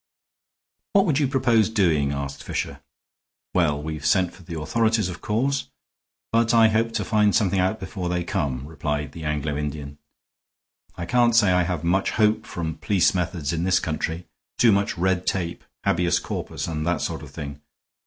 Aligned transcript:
"What 0.93 1.05
would 1.05 1.19
you 1.19 1.27
propose 1.27 1.69
doing?" 1.69 2.11
asked 2.11 2.41
Fisher. 2.41 2.79
"Well, 3.53 3.79
we've 3.79 4.03
sent 4.03 4.33
for 4.33 4.41
the 4.41 4.59
authorities, 4.59 5.09
of 5.09 5.21
course, 5.21 5.67
but 6.31 6.55
I 6.55 6.69
hope 6.69 6.91
to 6.93 7.05
find 7.05 7.35
something 7.35 7.59
out 7.59 7.79
before 7.79 8.09
they 8.09 8.23
come," 8.23 8.65
replied 8.65 9.11
the 9.11 9.23
Anglo 9.25 9.55
Indian. 9.55 9.99
"I 10.97 11.05
can't 11.05 11.35
say 11.35 11.51
I 11.51 11.61
have 11.61 11.83
much 11.83 12.09
hope 12.09 12.47
from 12.47 12.77
police 12.79 13.13
methods 13.13 13.53
in 13.53 13.63
this 13.63 13.79
country. 13.79 14.25
Too 14.57 14.71
much 14.71 14.97
red 14.97 15.27
tape, 15.27 15.63
habeas 15.85 16.17
corpus 16.17 16.65
and 16.65 16.83
that 16.87 17.01
sort 17.01 17.21
of 17.21 17.29
thing. 17.29 17.61